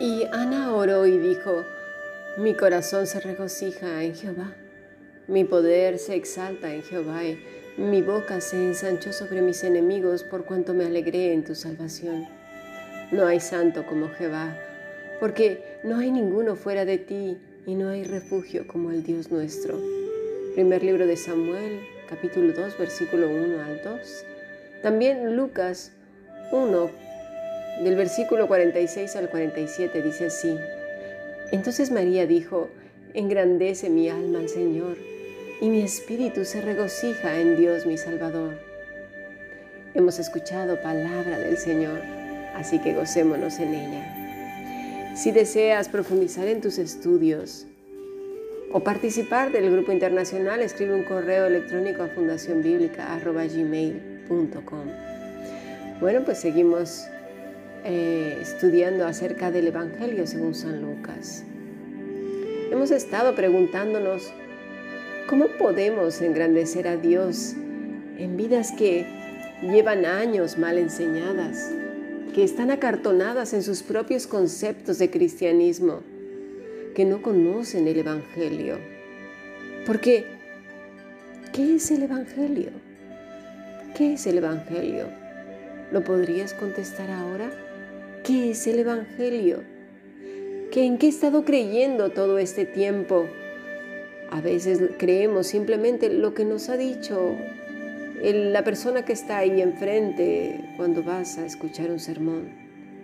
[0.00, 1.64] Y Ana oró y dijo,
[2.36, 4.52] mi corazón se regocija en Jehová,
[5.28, 7.38] mi poder se exalta en Jehová, y
[7.76, 12.26] mi boca se ensanchó sobre mis enemigos por cuanto me alegré en tu salvación.
[13.12, 14.58] No hay santo como Jehová,
[15.20, 19.80] porque no hay ninguno fuera de ti y no hay refugio como el Dios nuestro.
[20.54, 24.24] Primer libro de Samuel, capítulo 2, versículo 1 al 2.
[24.82, 25.92] También Lucas
[26.52, 26.90] 1,
[27.82, 30.56] del versículo 46 al 47 dice así.
[31.52, 32.68] Entonces María dijo,
[33.14, 34.96] engrandece mi alma al Señor,
[35.60, 38.58] y mi espíritu se regocija en Dios mi Salvador.
[39.94, 42.00] Hemos escuchado palabra del Señor,
[42.54, 44.23] así que gocémonos en ella.
[45.14, 47.66] Si deseas profundizar en tus estudios
[48.72, 54.86] o participar del grupo internacional, escribe un correo electrónico a fundacionbiblica.gmail.com.
[56.00, 57.06] Bueno, pues seguimos
[57.84, 61.44] eh, estudiando acerca del Evangelio según San Lucas.
[62.72, 64.32] Hemos estado preguntándonos
[65.28, 67.54] cómo podemos engrandecer a Dios
[68.18, 69.06] en vidas que
[69.62, 71.70] llevan años mal enseñadas,
[72.34, 76.00] que están acartonadas en sus propios conceptos de cristianismo,
[76.94, 78.78] que no conocen el Evangelio.
[79.86, 80.26] Porque,
[81.52, 82.70] ¿qué es el Evangelio?
[83.96, 85.06] ¿Qué es el Evangelio?
[85.92, 87.52] ¿Lo podrías contestar ahora?
[88.24, 89.62] ¿Qué es el Evangelio?
[90.72, 93.26] ¿Qué, ¿En qué he estado creyendo todo este tiempo?
[94.30, 97.36] A veces creemos simplemente lo que nos ha dicho
[98.32, 102.48] la persona que está ahí enfrente cuando vas a escuchar un sermón.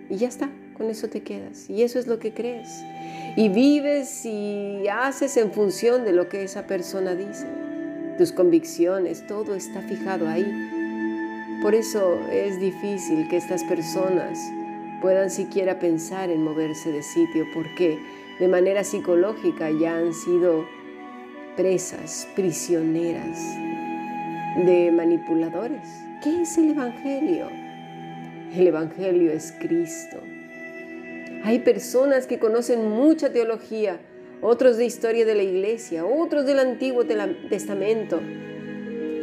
[0.09, 1.69] Y ya está, con eso te quedas.
[1.69, 2.83] Y eso es lo que crees.
[3.35, 7.45] Y vives y haces en función de lo que esa persona dice.
[8.17, 11.59] Tus convicciones, todo está fijado ahí.
[11.61, 14.39] Por eso es difícil que estas personas
[15.01, 17.99] puedan siquiera pensar en moverse de sitio, porque
[18.39, 20.65] de manera psicológica ya han sido
[21.55, 23.37] presas, prisioneras
[24.57, 25.87] de manipuladores.
[26.23, 27.47] ¿Qué es el Evangelio?
[28.55, 30.17] El Evangelio es Cristo.
[31.43, 33.99] Hay personas que conocen mucha teología,
[34.41, 37.05] otros de historia de la iglesia, otros del Antiguo
[37.49, 38.19] Testamento,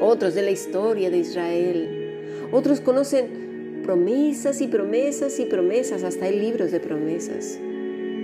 [0.00, 6.38] otros de la historia de Israel, otros conocen promesas y promesas y promesas, hasta hay
[6.38, 7.58] libros de promesas,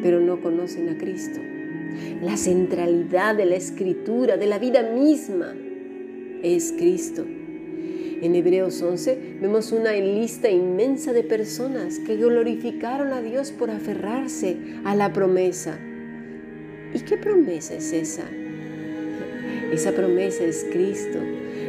[0.02, 1.40] pero no conocen a Cristo.
[2.22, 5.54] La centralidad de la escritura, de la vida misma,
[6.44, 7.24] es Cristo.
[7.26, 14.56] En Hebreos 11 vemos una lista inmensa de personas que glorificaron a Dios por aferrarse
[14.84, 15.78] a la promesa.
[16.94, 18.24] ¿Y qué promesa es esa?
[19.72, 21.18] Esa promesa es Cristo.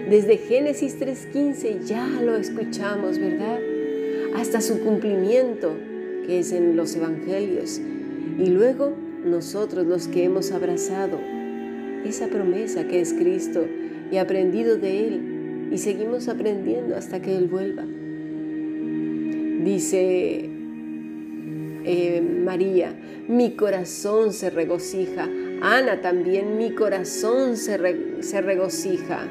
[0.10, 3.60] Desde Génesis 3.15 ya lo escuchamos, ¿verdad?
[4.36, 5.72] hasta su cumplimiento,
[6.26, 7.80] que es en los evangelios.
[8.38, 8.94] Y luego
[9.24, 11.20] nosotros los que hemos abrazado
[12.04, 13.66] esa promesa que es Cristo
[14.16, 17.84] y aprendido de Él y seguimos aprendiendo hasta que Él vuelva.
[19.64, 20.50] Dice
[21.84, 22.96] eh, María,
[23.28, 25.28] mi corazón se regocija.
[25.62, 29.28] Ana también, mi corazón se, se regocija.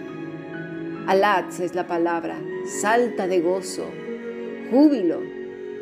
[1.06, 2.38] Alatz es la palabra,
[2.80, 3.84] salta de gozo
[4.70, 5.20] júbilo,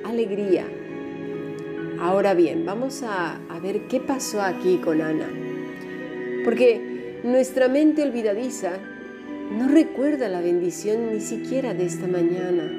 [0.04, 0.66] alegría.
[2.00, 5.28] Ahora bien, vamos a, ver qué pasó aquí con Ana.
[6.44, 8.72] Porque nuestra mente olvidadiza
[9.58, 12.70] no recuerda la bendición ni siquiera de esta mañana,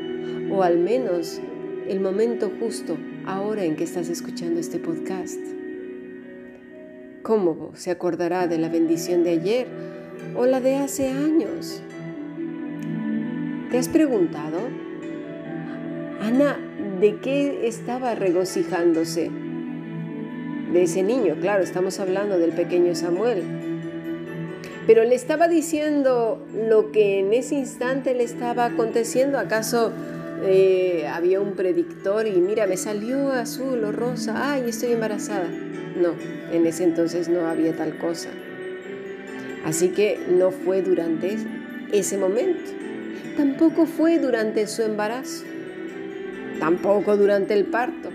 [0.51, 1.39] o al menos
[1.88, 5.39] el momento justo ahora en que estás escuchando este podcast.
[7.22, 9.67] ¿Cómo se acordará de la bendición de ayer
[10.35, 11.81] o la de hace años?
[13.72, 14.59] ¿Te has preguntado
[16.23, 16.57] Ana,
[17.01, 19.29] ¿de qué estaba regocijándose?
[20.72, 23.44] De ese niño, claro, estamos hablando del pequeño Samuel.
[24.86, 29.38] Pero le estaba diciendo lo que en ese instante le estaba aconteciendo.
[29.40, 29.91] ¿Acaso
[30.44, 35.47] eh, había un predictor y mira, me salió azul o rosa, ay, estoy embarazada?
[35.47, 36.14] No,
[36.52, 38.30] en ese entonces no había tal cosa.
[39.64, 41.38] Así que no fue durante
[41.94, 42.72] ese momento.
[43.38, 45.46] Tampoco fue durante su embarazo
[46.64, 48.09] tampoco durante el parto,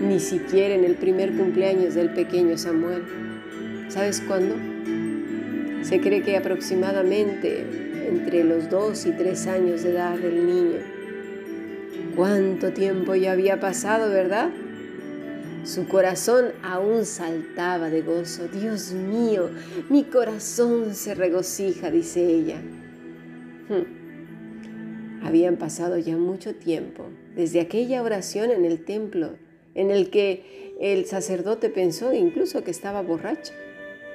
[0.00, 3.02] ni siquiera en el primer cumpleaños del pequeño Samuel.
[3.88, 4.54] ¿Sabes cuándo?
[5.82, 10.78] Se cree que aproximadamente entre los dos y tres años de edad del niño.
[12.16, 14.50] ¿Cuánto tiempo ya había pasado, verdad?
[15.64, 18.48] Su corazón aún saltaba de gozo.
[18.48, 19.50] Dios mío,
[19.88, 22.60] mi corazón se regocija, dice ella.
[23.68, 25.20] Hmm.
[25.22, 27.04] Habían pasado ya mucho tiempo
[27.36, 29.36] desde aquella oración en el templo
[29.74, 33.52] en el que el sacerdote pensó incluso que estaba borracha.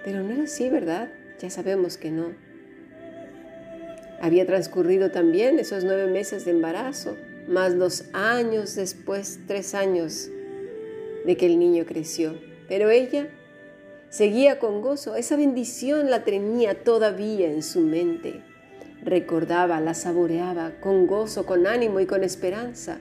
[0.03, 1.11] Pero no era así, ¿verdad?
[1.39, 2.33] Ya sabemos que no.
[4.21, 7.17] Había transcurrido también esos nueve meses de embarazo,
[7.47, 10.29] más dos años después, tres años
[11.25, 12.39] de que el niño creció.
[12.67, 13.27] Pero ella
[14.09, 18.41] seguía con gozo, esa bendición la tenía todavía en su mente.
[19.03, 22.97] Recordaba, la saboreaba con gozo, con ánimo y con esperanza.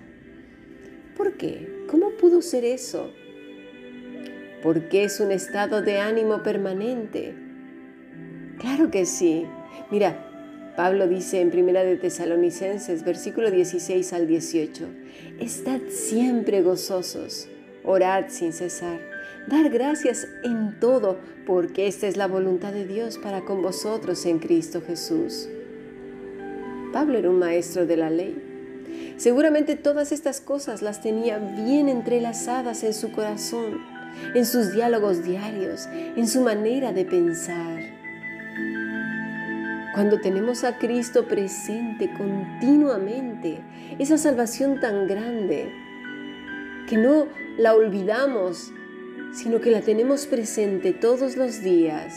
[1.16, 1.86] ¿Por qué?
[1.88, 3.10] ¿Cómo pudo ser eso?
[4.62, 7.43] Porque es un estado de ánimo permanente.
[8.58, 9.46] Claro que sí.
[9.90, 10.16] Mira,
[10.76, 14.88] Pablo dice en Primera de Tesalonicenses, versículo 16 al 18,
[15.38, 17.48] Estad siempre gozosos,
[17.84, 18.98] orad sin cesar,
[19.46, 24.40] dar gracias en todo, porque esta es la voluntad de Dios para con vosotros en
[24.40, 25.48] Cristo Jesús.
[26.92, 29.14] Pablo era un maestro de la ley.
[29.16, 33.80] Seguramente todas estas cosas las tenía bien entrelazadas en su corazón,
[34.34, 37.93] en sus diálogos diarios, en su manera de pensar.
[39.94, 43.60] Cuando tenemos a Cristo presente continuamente,
[44.00, 45.70] esa salvación tan grande,
[46.88, 48.72] que no la olvidamos,
[49.32, 52.12] sino que la tenemos presente todos los días,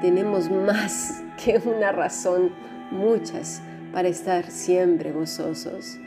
[0.00, 2.52] tenemos más que una razón,
[2.90, 3.60] muchas,
[3.92, 5.98] para estar siempre gozosos,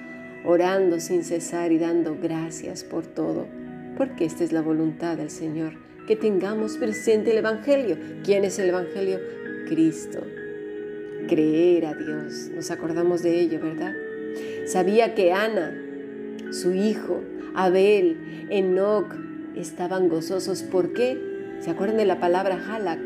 [0.44, 3.45] orando sin cesar y dando gracias por todo,
[3.98, 5.74] porque esta es la voluntad del Señor,
[6.07, 8.00] que tengamos presente el Evangelio.
[8.24, 9.19] ¿Quién es el Evangelio?
[9.69, 10.22] Cristo
[11.27, 12.50] creer a Dios.
[12.53, 13.94] Nos acordamos de ello, ¿verdad?
[14.65, 15.75] Sabía que Ana,
[16.51, 17.21] su hijo,
[17.56, 19.13] Abel, Enoch,
[19.56, 20.63] estaban gozosos.
[20.63, 21.18] ¿Por qué?
[21.59, 23.00] ¿Se acuerdan de la palabra halak?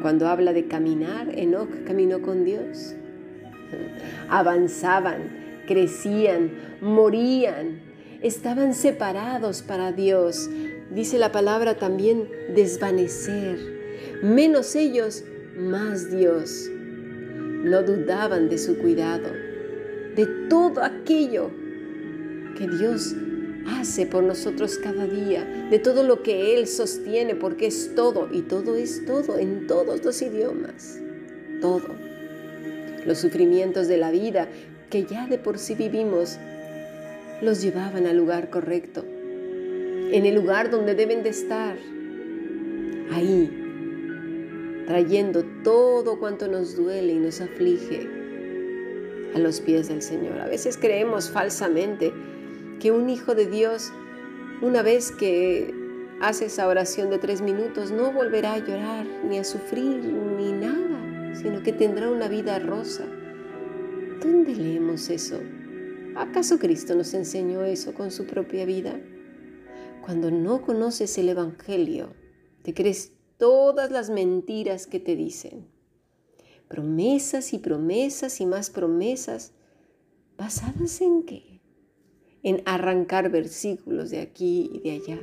[0.00, 2.94] Cuando habla de caminar, Enoch caminó con Dios.
[4.28, 6.50] Avanzaban, crecían,
[6.80, 7.80] morían,
[8.22, 10.50] estaban separados para Dios.
[10.90, 13.58] Dice la palabra también desvanecer.
[14.22, 15.24] Menos ellos,
[15.56, 16.68] más Dios.
[16.70, 19.30] No dudaban de su cuidado,
[20.14, 21.50] de todo aquello
[22.56, 23.14] que Dios
[23.66, 28.42] hace por nosotros cada día, de todo lo que Él sostiene, porque es todo, y
[28.42, 31.00] todo es todo en todos los idiomas,
[31.60, 31.88] todo.
[33.06, 34.48] Los sufrimientos de la vida
[34.90, 36.38] que ya de por sí vivimos,
[37.42, 41.76] los llevaban al lugar correcto, en el lugar donde deben de estar,
[43.10, 43.63] ahí
[44.86, 48.08] trayendo todo cuanto nos duele y nos aflige
[49.34, 50.40] a los pies del Señor.
[50.40, 52.12] A veces creemos falsamente
[52.80, 53.92] que un hijo de Dios,
[54.62, 55.74] una vez que
[56.20, 61.34] hace esa oración de tres minutos, no volverá a llorar, ni a sufrir, ni nada,
[61.34, 63.04] sino que tendrá una vida rosa.
[64.22, 65.40] ¿Dónde leemos eso?
[66.14, 69.00] ¿Acaso Cristo nos enseñó eso con su propia vida?
[70.00, 72.12] Cuando no conoces el Evangelio,
[72.62, 75.66] te crees todas las mentiras que te dicen.
[76.68, 79.52] Promesas y promesas y más promesas.
[80.36, 81.60] ¿Basadas en qué?
[82.42, 85.20] En arrancar versículos de aquí y de allá.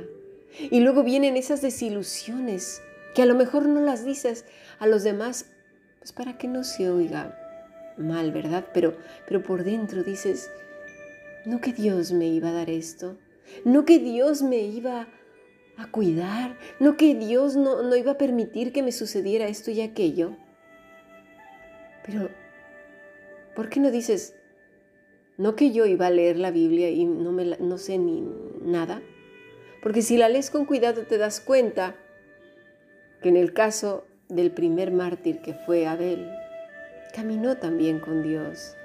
[0.70, 2.82] Y luego vienen esas desilusiones
[3.14, 4.44] que a lo mejor no las dices
[4.78, 5.46] a los demás,
[5.98, 7.38] pues para que no se oiga
[7.96, 8.66] mal, ¿verdad?
[8.72, 10.50] Pero, pero por dentro dices,
[11.44, 13.18] no que Dios me iba a dar esto,
[13.64, 15.08] no que Dios me iba a
[15.76, 19.80] a cuidar, no que Dios no, no iba a permitir que me sucediera esto y
[19.80, 20.36] aquello.
[22.04, 22.30] Pero,
[23.54, 24.34] ¿por qué no dices,
[25.38, 28.22] no que yo iba a leer la Biblia y no, me no sé ni
[28.62, 29.02] nada?
[29.82, 31.96] Porque si la lees con cuidado te das cuenta
[33.22, 36.30] que en el caso del primer mártir que fue Abel,
[37.14, 38.76] caminó también con Dios.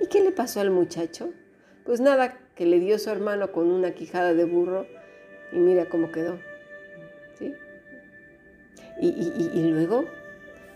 [0.00, 1.30] ¿Y qué le pasó al muchacho?
[1.84, 4.86] Pues nada, que le dio su hermano con una quijada de burro
[5.52, 6.38] y mira cómo quedó.
[7.38, 7.54] ¿sí?
[9.00, 10.04] Y, luego,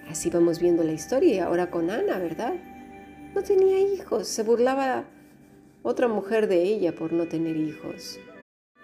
[0.08, 2.54] así vamos viendo la historia, y ahora con Ana, ¿verdad?
[3.34, 5.04] No tenía hijos, se burlaba
[5.82, 8.20] otra mujer de ella por no tener hijos.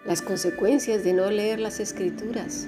[0.04, 2.66] Las consecuencias de no leer las escrituras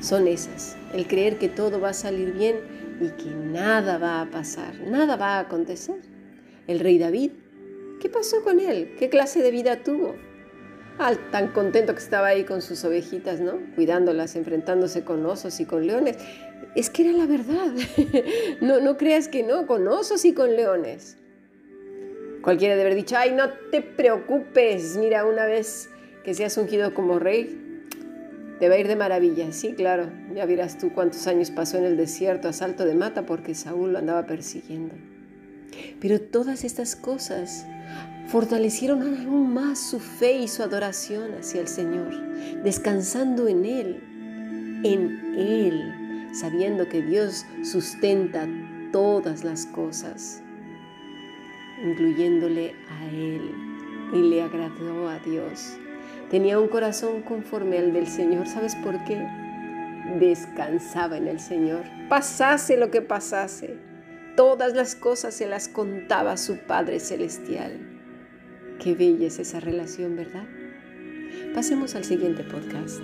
[0.00, 2.56] son esas, el creer que todo va a salir bien
[3.00, 5.96] y que nada va a pasar, nada va a acontecer.
[6.66, 7.30] El rey David,
[8.00, 8.94] ¿qué pasó con él?
[8.98, 10.16] ¿Qué clase de vida tuvo?
[11.30, 13.58] Tan contento que estaba ahí con sus ovejitas, ¿no?
[13.74, 16.16] Cuidándolas, enfrentándose con osos y con leones.
[16.74, 17.72] Es que era la verdad.
[18.60, 21.16] no, no creas que no, con osos y con leones.
[22.42, 25.90] Cualquiera debe haber dicho, ay, no te preocupes, mira, una vez
[26.24, 27.62] que seas ungido como rey,
[28.58, 29.52] te va a ir de maravilla.
[29.52, 33.26] Sí, claro, ya verás tú cuántos años pasó en el desierto a salto de mata
[33.26, 34.94] porque Saúl lo andaba persiguiendo.
[36.00, 37.66] Pero todas estas cosas
[38.28, 42.12] fortalecieron aún más su fe y su adoración hacia el Señor,
[42.62, 48.48] descansando en Él, en Él, sabiendo que Dios sustenta
[48.92, 50.42] todas las cosas,
[51.84, 53.50] incluyéndole a Él,
[54.12, 55.76] y le agradó a Dios.
[56.30, 59.26] Tenía un corazón conforme al del Señor, ¿sabes por qué?
[60.18, 63.76] Descansaba en el Señor, pasase lo que pasase
[64.36, 67.95] Todas las cosas se las contaba su Padre Celestial.
[68.78, 70.46] Qué bella es esa relación, ¿verdad?
[71.54, 73.00] Pasemos al siguiente podcast.